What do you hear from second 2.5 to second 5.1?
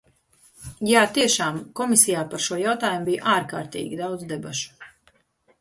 jautājumu bija ārkārtīgi daudz debašu.